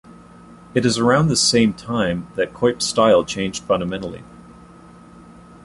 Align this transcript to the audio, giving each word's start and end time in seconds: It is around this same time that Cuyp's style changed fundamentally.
It 0.73 0.83
is 0.83 0.97
around 0.97 1.27
this 1.27 1.47
same 1.47 1.75
time 1.75 2.25
that 2.35 2.55
Cuyp's 2.55 2.87
style 2.87 3.23
changed 3.23 3.63
fundamentally. 3.65 4.23